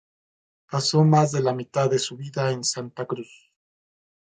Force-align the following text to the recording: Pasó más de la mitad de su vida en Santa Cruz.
Pasó 0.67 1.03
más 1.03 1.31
de 1.31 1.41
la 1.41 1.53
mitad 1.53 1.87
de 1.87 1.99
su 1.99 2.17
vida 2.17 2.49
en 2.49 2.63
Santa 2.63 3.05
Cruz. 3.05 3.51